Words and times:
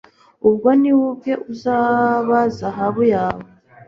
ubwo 0.47 0.69
ni 0.81 0.91
we 0.97 1.01
ubwe 1.11 1.33
uzaba 1.51 2.37
zahabu 2.57 3.01
yawe 3.13 3.45